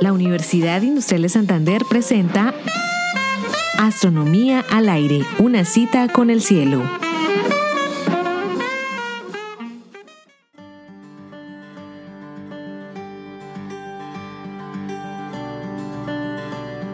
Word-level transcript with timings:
La 0.00 0.12
Universidad 0.12 0.82
Industrial 0.82 1.22
de 1.22 1.28
Santander 1.28 1.82
presenta 1.88 2.54
Astronomía 3.78 4.64
al 4.70 4.88
aire, 4.88 5.24
una 5.38 5.64
cita 5.64 6.08
con 6.08 6.30
el 6.30 6.40
cielo. 6.40 6.82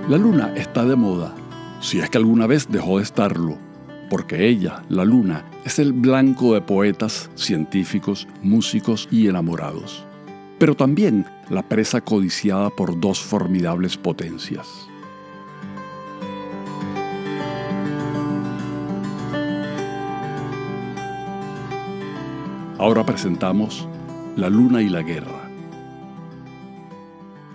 La 0.09 0.18
luna 0.18 0.52
está 0.55 0.84
de 0.84 0.96
moda, 0.96 1.34
si 1.80 1.98
es 2.00 2.11
que 2.11 2.18
alguna 2.18 2.46
vez 2.46 2.68
dejó 2.71 2.98
de 2.98 3.05
estarlo, 3.05 3.59
porque 4.09 4.48
ella, 4.48 4.82
la 4.89 5.05
luna, 5.05 5.45
es 5.64 5.79
el 5.79 5.93
blanco 5.93 6.54
de 6.54 6.61
poetas, 6.61 7.30
científicos, 7.34 8.29
músicos 8.43 9.09
y 9.11 9.29
enamorados, 9.29 10.04
pero 10.59 10.75
también 10.75 11.27
la 11.50 11.68
presa 11.68 12.00
codiciada 12.00 12.71
por 12.71 12.99
dos 13.00 13.21
formidables 13.21 13.96
potencias. 13.96 14.89
Ahora 22.79 23.07
presentamos 23.07 23.89
La 24.36 24.50
Luna 24.50 24.82
y 24.82 24.89
la 24.89 25.02
Guerra. 25.02 25.49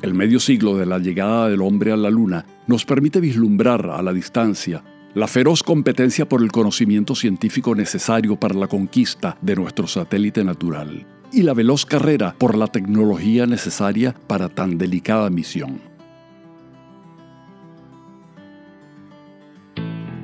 El 0.02 0.13
medio 0.13 0.39
siglo 0.39 0.77
de 0.77 0.86
la 0.86 0.97
llegada 0.97 1.50
del 1.50 1.61
hombre 1.61 1.91
a 1.91 1.97
la 1.97 2.09
Luna 2.09 2.45
nos 2.67 2.86
permite 2.86 3.20
vislumbrar 3.20 3.89
a 3.89 4.02
la 4.02 4.13
distancia 4.13 4.81
la 5.16 5.27
feroz 5.27 5.63
competencia 5.63 6.27
por 6.27 6.41
el 6.41 6.52
conocimiento 6.52 7.16
científico 7.16 7.73
necesario 7.73 8.40
para 8.40 8.55
la 8.55 8.67
conquista 8.67 9.38
de 9.41 9.55
nuestro 9.55 9.88
satélite 9.88 10.44
natural 10.44 11.05
y 11.31 11.44
la 11.44 11.54
veloz 11.54 11.86
carrera 11.86 12.36
por 12.38 12.55
la 12.58 12.67
tecnología 12.67 13.45
necesaria 13.45 14.14
para 14.27 14.50
tan 14.50 14.77
delicada 14.77 15.30
misión. 15.30 15.81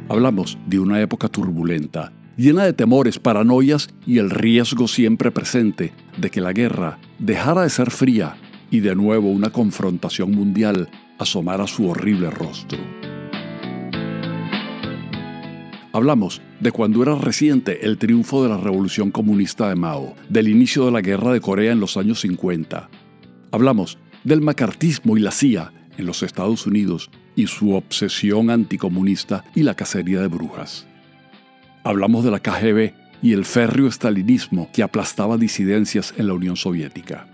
Hablamos 0.08 0.58
de 0.68 0.80
una 0.80 1.02
época 1.02 1.28
turbulenta 1.30 2.12
llena 2.38 2.66
de 2.66 2.74
temores, 2.74 3.20
paranoias 3.20 3.90
y 4.06 4.18
el 4.20 4.30
riesgo 4.30 4.88
siempre 4.88 5.32
presente 5.32 5.94
de 6.18 6.30
que 6.30 6.42
la 6.42 6.54
guerra 6.54 7.00
dejara 7.20 7.64
de 7.64 7.70
ser 7.70 7.92
fría 7.92 8.36
y 8.70 8.82
de 8.82 8.96
nuevo 8.96 9.30
una 9.30 9.52
confrontación 9.52 10.32
mundial 10.32 10.90
asomara 11.18 11.66
su 11.68 11.88
horrible 11.88 12.30
rostro. 12.30 12.80
Hablamos 15.96 16.42
de 16.60 16.74
cuando 16.74 17.02
era 17.04 17.16
reciente 17.16 17.86
el 17.86 17.98
triunfo 17.98 18.44
de 18.44 18.50
la 18.50 18.58
revolución 18.58 19.12
comunista 19.12 19.70
de 19.70 19.76
Mao, 19.76 20.14
del 20.28 20.50
inicio 20.50 20.84
de 20.84 20.92
la 20.92 21.00
guerra 21.00 21.32
de 21.32 21.40
Corea 21.40 21.72
en 21.72 21.80
los 21.80 21.96
años 21.96 22.20
50. 22.20 22.90
Hablamos 23.54 23.98
del 24.26 24.42
macartismo 24.42 25.16
y 25.16 25.22
la 25.22 25.32
CIA 25.32 25.72
en 25.98 26.06
los 26.06 26.22
Estados 26.22 26.68
Unidos 26.68 27.10
y 27.38 27.48
su 27.48 27.76
obsesión 27.76 28.50
anticomunista 28.50 29.46
y 29.56 29.64
la 29.64 29.76
cacería 29.76 30.20
de 30.20 30.28
brujas. 30.28 30.86
Hablamos 31.86 32.26
de 32.26 32.32
la 32.32 32.42
KGB 32.42 32.92
y 33.22 33.32
el 33.32 33.46
férreo 33.46 33.88
estalinismo 33.88 34.70
que 34.74 34.84
aplastaba 34.84 35.38
disidencias 35.38 36.14
en 36.18 36.28
la 36.28 36.34
Unión 36.34 36.58
Soviética. 36.58 37.30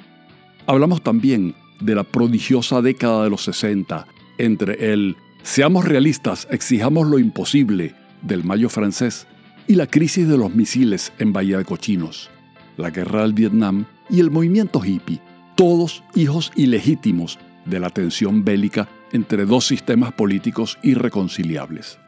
Hablamos 0.67 1.01
también 1.01 1.55
de 1.79 1.95
la 1.95 2.03
prodigiosa 2.03 2.83
década 2.83 3.23
de 3.23 3.31
los 3.31 3.43
60, 3.43 4.05
entre 4.37 4.93
el 4.93 5.15
seamos 5.41 5.85
realistas, 5.85 6.47
exijamos 6.51 7.07
lo 7.07 7.17
imposible 7.17 7.95
del 8.21 8.43
Mayo 8.43 8.69
francés 8.69 9.27
y 9.67 9.75
la 9.75 9.87
crisis 9.87 10.27
de 10.27 10.37
los 10.37 10.53
misiles 10.53 11.13
en 11.19 11.33
Bahía 11.33 11.57
de 11.57 11.65
Cochinos, 11.65 12.29
la 12.77 12.89
guerra 12.89 13.21
del 13.21 13.33
Vietnam 13.33 13.85
y 14.09 14.19
el 14.19 14.31
movimiento 14.31 14.83
hippie, 14.83 15.21
todos 15.55 16.03
hijos 16.15 16.51
ilegítimos 16.55 17.39
de 17.65 17.79
la 17.79 17.89
tensión 17.89 18.43
bélica 18.43 18.89
entre 19.11 19.45
dos 19.45 19.67
sistemas 19.67 20.13
políticos 20.13 20.77
irreconciliables 20.81 21.99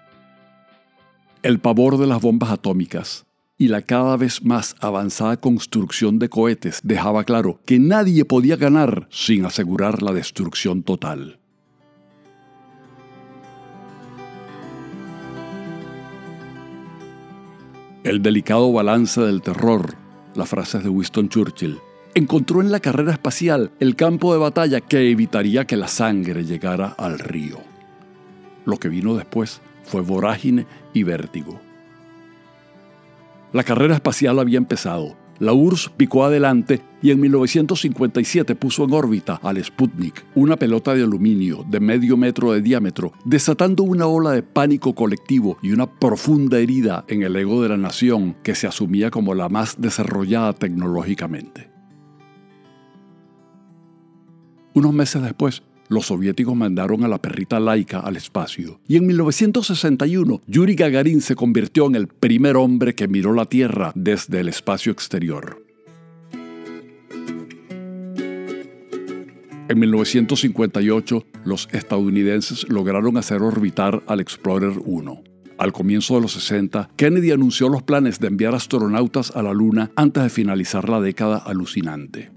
el 1.44 1.60
pavor 1.60 1.98
de 1.98 2.08
las 2.08 2.22
bombas 2.22 2.52
atómicas 2.52 3.26
y 3.58 3.68
la 3.68 3.82
cada 3.82 4.18
vez 4.18 4.44
más 4.44 4.76
avanzada 4.80 5.38
construcción 5.38 6.18
de 6.18 6.30
cohetes 6.30 6.80
dejaba 6.84 7.26
claro 7.26 7.62
que 7.66 7.80
nadie 7.80 8.26
podía 8.26 8.56
ganar 8.56 9.08
sin 9.12 9.46
asegurar 9.46 10.02
la 10.02 10.14
destrucción 10.14 10.84
total. 10.84 11.40
El 18.04 18.22
delicado 18.22 18.70
balance 18.74 19.22
del 19.22 19.42
terror, 19.42 19.96
las 20.36 20.50
frases 20.50 20.84
de 20.84 20.90
Winston 20.90 21.30
Churchill, 21.30 21.80
encontró 22.14 22.60
en 22.60 22.70
la 22.70 22.82
carrera 22.82 23.14
espacial 23.14 23.72
el 23.80 23.96
campo 23.96 24.34
de 24.34 24.40
batalla 24.40 24.82
que 24.82 25.10
evitaría 25.10 25.66
que 25.66 25.78
la 25.78 25.88
sangre 25.88 26.44
llegara 26.44 26.88
al 26.88 27.18
río. 27.18 27.60
Lo 28.66 28.76
que 28.76 28.90
vino 28.90 29.16
después 29.16 29.62
fue 29.86 30.02
vorágine 30.02 30.66
y 30.94 31.04
vértigo. 31.04 31.62
La 33.54 33.64
carrera 33.64 33.96
espacial 33.96 34.38
había 34.40 34.58
empezado. 34.58 35.16
La 35.40 35.54
URSS 35.54 35.90
picó 35.90 36.24
adelante 36.24 36.82
y 37.02 37.12
en 37.12 37.20
1957 37.20 38.56
puso 38.56 38.86
en 38.86 38.94
órbita 38.94 39.40
al 39.44 39.64
Sputnik, 39.64 40.24
una 40.36 40.58
pelota 40.58 40.94
de 40.94 41.04
aluminio 41.04 41.66
de 41.68 41.80
medio 41.80 42.16
metro 42.18 42.54
de 42.54 42.62
diámetro, 42.62 43.14
desatando 43.26 43.84
una 43.84 44.08
ola 44.08 44.32
de 44.32 44.44
pánico 44.44 44.96
colectivo 44.96 45.58
y 45.62 45.72
una 45.72 45.88
profunda 45.88 46.60
herida 46.60 47.04
en 47.08 47.24
el 47.24 47.36
ego 47.36 47.62
de 47.62 47.70
la 47.70 47.78
nación 47.78 48.36
que 48.44 48.56
se 48.56 48.68
asumía 48.68 49.12
como 49.12 49.34
la 49.34 49.50
más 49.50 49.82
desarrollada 49.82 50.54
tecnológicamente. 50.54 51.70
Unos 54.76 54.94
meses 54.94 55.22
después, 55.22 55.64
los 55.94 56.08
soviéticos 56.08 56.56
mandaron 56.56 57.04
a 57.04 57.08
la 57.08 57.22
perrita 57.22 57.60
laica 57.60 58.00
al 58.00 58.18
espacio. 58.18 58.80
Y 58.88 58.98
en 58.98 59.08
1961, 59.08 60.42
Yuri 60.48 60.76
Gagarin 60.76 61.22
se 61.22 61.36
convirtió 61.36 61.88
en 61.88 61.96
el 61.96 62.08
primer 62.08 62.58
hombre 62.58 62.96
que 62.96 63.08
miró 63.08 63.34
la 63.34 63.46
Tierra 63.46 63.92
desde 63.96 64.40
el 64.40 64.50
espacio 64.50 64.92
exterior. 64.92 65.64
En 69.70 69.80
1958, 69.80 71.26
los 71.46 71.70
estadounidenses 71.72 72.68
lograron 72.70 73.18
hacer 73.18 73.42
orbitar 73.42 74.04
al 74.08 74.20
Explorer 74.20 74.74
1. 74.84 75.24
Al 75.58 75.72
comienzo 75.72 76.16
de 76.16 76.22
los 76.22 76.34
60, 76.34 76.90
Kennedy 76.98 77.32
anunció 77.32 77.70
los 77.70 77.84
planes 77.84 78.20
de 78.20 78.28
enviar 78.28 78.56
astronautas 78.56 79.32
a 79.36 79.42
la 79.42 79.54
Luna 79.54 79.92
antes 79.96 80.24
de 80.24 80.30
finalizar 80.30 80.90
la 80.90 81.00
década 81.00 81.38
alucinante. 81.38 82.32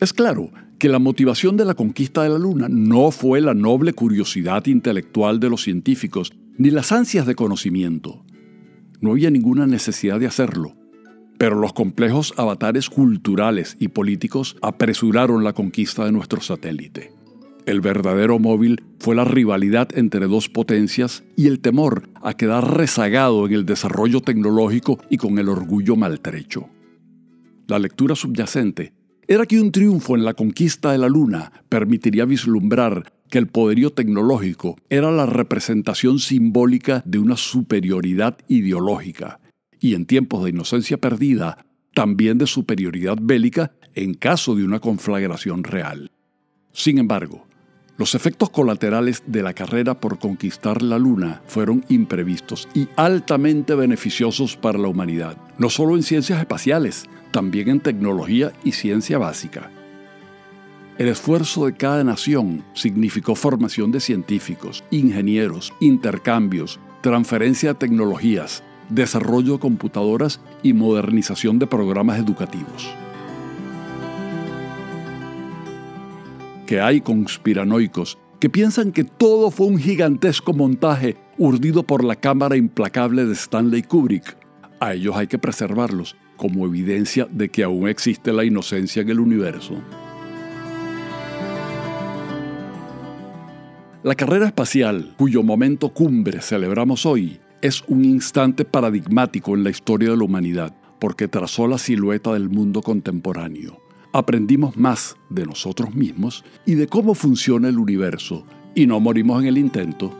Es 0.00 0.12
claro 0.12 0.50
que 0.78 0.88
la 0.88 0.98
motivación 0.98 1.56
de 1.56 1.64
la 1.64 1.74
conquista 1.74 2.22
de 2.22 2.28
la 2.28 2.38
Luna 2.38 2.68
no 2.68 3.10
fue 3.10 3.40
la 3.40 3.54
noble 3.54 3.92
curiosidad 3.92 4.66
intelectual 4.66 5.40
de 5.40 5.50
los 5.50 5.62
científicos 5.62 6.32
ni 6.58 6.70
las 6.70 6.92
ansias 6.92 7.26
de 7.26 7.34
conocimiento. 7.34 8.24
No 9.00 9.12
había 9.12 9.30
ninguna 9.30 9.66
necesidad 9.66 10.20
de 10.20 10.26
hacerlo. 10.26 10.74
Pero 11.38 11.56
los 11.56 11.74
complejos 11.74 12.32
avatares 12.38 12.88
culturales 12.88 13.76
y 13.78 13.88
políticos 13.88 14.56
apresuraron 14.62 15.44
la 15.44 15.52
conquista 15.52 16.04
de 16.06 16.12
nuestro 16.12 16.40
satélite. 16.40 17.12
El 17.66 17.80
verdadero 17.80 18.38
móvil 18.38 18.84
fue 18.98 19.14
la 19.14 19.24
rivalidad 19.24 19.88
entre 19.98 20.28
dos 20.28 20.48
potencias 20.48 21.24
y 21.36 21.48
el 21.48 21.60
temor 21.60 22.08
a 22.22 22.34
quedar 22.34 22.76
rezagado 22.76 23.46
en 23.46 23.52
el 23.52 23.66
desarrollo 23.66 24.20
tecnológico 24.20 24.98
y 25.10 25.18
con 25.18 25.38
el 25.38 25.48
orgullo 25.48 25.96
maltrecho. 25.96 26.70
La 27.66 27.78
lectura 27.78 28.14
subyacente 28.14 28.95
era 29.28 29.46
que 29.46 29.60
un 29.60 29.72
triunfo 29.72 30.14
en 30.14 30.24
la 30.24 30.34
conquista 30.34 30.92
de 30.92 30.98
la 30.98 31.08
Luna 31.08 31.52
permitiría 31.68 32.24
vislumbrar 32.24 33.12
que 33.28 33.38
el 33.38 33.48
poderío 33.48 33.90
tecnológico 33.90 34.76
era 34.88 35.10
la 35.10 35.26
representación 35.26 36.18
simbólica 36.18 37.02
de 37.04 37.18
una 37.18 37.36
superioridad 37.36 38.38
ideológica 38.48 39.40
y 39.80 39.94
en 39.94 40.06
tiempos 40.06 40.44
de 40.44 40.50
inocencia 40.50 40.98
perdida, 40.98 41.66
también 41.92 42.38
de 42.38 42.46
superioridad 42.46 43.18
bélica 43.20 43.72
en 43.94 44.14
caso 44.14 44.54
de 44.54 44.64
una 44.64 44.80
conflagración 44.80 45.64
real. 45.64 46.10
Sin 46.72 46.98
embargo, 46.98 47.46
los 47.98 48.14
efectos 48.14 48.50
colaterales 48.50 49.22
de 49.26 49.42
la 49.42 49.54
carrera 49.54 49.98
por 49.98 50.18
conquistar 50.18 50.82
la 50.82 50.98
Luna 50.98 51.42
fueron 51.46 51.84
imprevistos 51.88 52.68
y 52.74 52.88
altamente 52.96 53.74
beneficiosos 53.74 54.56
para 54.56 54.78
la 54.78 54.88
humanidad, 54.88 55.36
no 55.58 55.70
solo 55.70 55.96
en 55.96 56.02
ciencias 56.02 56.38
espaciales, 56.38 57.06
también 57.30 57.68
en 57.68 57.80
tecnología 57.80 58.52
y 58.64 58.72
ciencia 58.72 59.18
básica. 59.18 59.70
El 60.98 61.08
esfuerzo 61.08 61.66
de 61.66 61.74
cada 61.74 62.02
nación 62.04 62.64
significó 62.72 63.34
formación 63.34 63.92
de 63.92 64.00
científicos, 64.00 64.82
ingenieros, 64.90 65.72
intercambios, 65.80 66.80
transferencia 67.02 67.70
de 67.70 67.78
tecnologías, 67.78 68.62
desarrollo 68.88 69.54
de 69.54 69.58
computadoras 69.58 70.40
y 70.62 70.72
modernización 70.72 71.58
de 71.58 71.66
programas 71.66 72.18
educativos. 72.18 72.88
Que 76.66 76.80
hay 76.80 77.00
conspiranoicos 77.00 78.18
que 78.40 78.50
piensan 78.50 78.92
que 78.92 79.04
todo 79.04 79.50
fue 79.50 79.66
un 79.66 79.78
gigantesco 79.78 80.52
montaje 80.52 81.16
urdido 81.38 81.82
por 81.82 82.04
la 82.04 82.16
cámara 82.16 82.56
implacable 82.56 83.24
de 83.24 83.32
Stanley 83.32 83.82
Kubrick. 83.82 84.36
A 84.80 84.94
ellos 84.94 85.16
hay 85.16 85.26
que 85.26 85.38
preservarlos 85.38 86.16
como 86.36 86.66
evidencia 86.66 87.26
de 87.30 87.48
que 87.48 87.62
aún 87.62 87.88
existe 87.88 88.32
la 88.32 88.44
inocencia 88.44 89.02
en 89.02 89.08
el 89.08 89.20
universo. 89.20 89.74
La 94.02 94.14
carrera 94.14 94.46
espacial, 94.46 95.14
cuyo 95.16 95.42
momento 95.42 95.88
cumbre 95.88 96.40
celebramos 96.40 97.06
hoy, 97.06 97.40
es 97.62 97.82
un 97.88 98.04
instante 98.04 98.64
paradigmático 98.64 99.54
en 99.54 99.64
la 99.64 99.70
historia 99.70 100.10
de 100.10 100.16
la 100.16 100.24
humanidad, 100.24 100.74
porque 101.00 101.26
trazó 101.26 101.66
la 101.66 101.78
silueta 101.78 102.32
del 102.34 102.48
mundo 102.48 102.82
contemporáneo. 102.82 103.85
Aprendimos 104.16 104.78
más 104.78 105.14
de 105.28 105.44
nosotros 105.44 105.94
mismos 105.94 106.42
y 106.64 106.74
de 106.74 106.86
cómo 106.86 107.14
funciona 107.14 107.68
el 107.68 107.78
universo, 107.78 108.46
y 108.74 108.86
no 108.86 108.98
morimos 108.98 109.42
en 109.42 109.48
el 109.48 109.58
intento. 109.58 110.10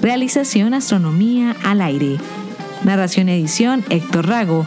Realización 0.00 0.74
Astronomía 0.74 1.54
al 1.62 1.82
aire. 1.82 2.16
Narración 2.82 3.28
edición 3.28 3.84
Héctor 3.90 4.26
Rago. 4.26 4.66